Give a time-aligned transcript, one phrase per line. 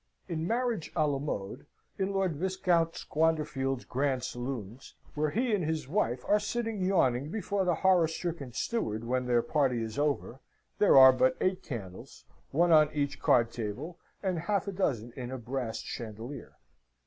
[0.27, 1.67] In "Marriage a la Mode,"
[1.99, 7.65] in Lord Viscount Squanderfield's grand saloons, where he and his wife are sitting yawning before
[7.65, 10.39] the horror stricken steward when their party is over
[10.79, 15.29] there are but eight candles one on each card table, and half a dozen in
[15.29, 16.57] a brass chandelier.